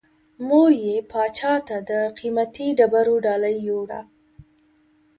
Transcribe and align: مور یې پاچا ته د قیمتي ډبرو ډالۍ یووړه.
مور 0.47 0.71
یې 0.85 0.95
پاچا 1.11 1.53
ته 1.67 1.77
د 1.89 1.91
قیمتي 2.17 2.67
ډبرو 2.77 3.15
ډالۍ 3.25 3.57
یووړه. 3.67 4.01